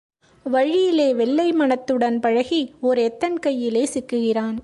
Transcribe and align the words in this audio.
வழியிலே 0.43 1.13
வெள்ளை 1.13 1.51
மனத்துடன் 1.51 2.19
பழகி, 2.19 2.73
ஓர் 2.81 2.97
எத்தன் 2.97 3.39
கையிலே 3.39 3.89
சிக்குகிறான். 3.93 4.57